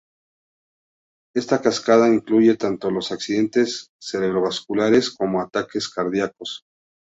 [1.35, 6.63] Esta cascada incluye tanto los accidentes cerebrovasculares como ataques cardíacos.